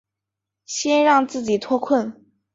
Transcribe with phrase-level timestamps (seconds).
[0.65, 2.25] 先让自己脱困